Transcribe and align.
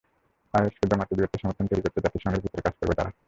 আইএসকে 0.53 0.85
দমাতে 0.91 1.13
বৃহত্তর 1.15 1.41
সমর্থন 1.41 1.65
তৈরি 1.69 1.81
করতে 1.83 1.99
জাতিসংঘের 2.05 2.43
ভেতরে 2.43 2.65
কাজ 2.65 2.73
করবে 2.79 2.93
তারা। 2.97 3.11